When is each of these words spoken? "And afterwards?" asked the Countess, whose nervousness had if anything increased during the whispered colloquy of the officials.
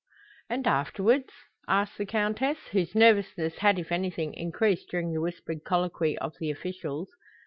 "And 0.49 0.65
afterwards?" 0.65 1.31
asked 1.67 1.99
the 1.99 2.07
Countess, 2.07 2.57
whose 2.71 2.95
nervousness 2.95 3.59
had 3.59 3.77
if 3.77 3.91
anything 3.91 4.33
increased 4.33 4.89
during 4.89 5.13
the 5.13 5.21
whispered 5.21 5.63
colloquy 5.63 6.17
of 6.17 6.33
the 6.39 6.49
officials. 6.49 7.09